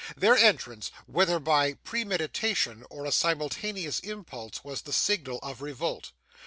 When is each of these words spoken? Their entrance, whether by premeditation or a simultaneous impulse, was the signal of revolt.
Their 0.17 0.35
entrance, 0.35 0.89
whether 1.05 1.37
by 1.37 1.73
premeditation 1.73 2.83
or 2.89 3.05
a 3.05 3.11
simultaneous 3.11 3.99
impulse, 3.99 4.63
was 4.63 4.81
the 4.81 4.93
signal 4.93 5.37
of 5.43 5.61
revolt. 5.61 6.11